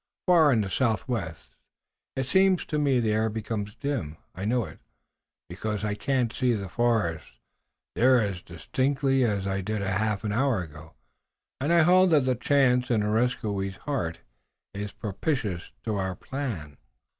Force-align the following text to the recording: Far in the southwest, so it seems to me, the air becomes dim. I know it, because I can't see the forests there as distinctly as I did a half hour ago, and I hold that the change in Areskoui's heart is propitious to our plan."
Far 0.25 0.51
in 0.51 0.61
the 0.61 0.69
southwest, 0.71 1.49
so 1.51 1.55
it 2.15 2.25
seems 2.25 2.65
to 2.65 2.79
me, 2.79 2.99
the 2.99 3.13
air 3.13 3.29
becomes 3.29 3.75
dim. 3.75 4.17
I 4.33 4.45
know 4.45 4.65
it, 4.65 4.79
because 5.47 5.85
I 5.85 5.93
can't 5.93 6.33
see 6.33 6.55
the 6.55 6.69
forests 6.69 7.33
there 7.93 8.19
as 8.19 8.41
distinctly 8.41 9.23
as 9.23 9.45
I 9.45 9.61
did 9.61 9.83
a 9.83 9.91
half 9.91 10.25
hour 10.25 10.63
ago, 10.63 10.95
and 11.59 11.71
I 11.71 11.83
hold 11.83 12.09
that 12.09 12.21
the 12.25 12.33
change 12.33 12.89
in 12.89 13.03
Areskoui's 13.03 13.77
heart 13.85 14.21
is 14.73 14.91
propitious 14.91 15.71
to 15.83 15.97
our 15.97 16.15
plan." 16.15 16.77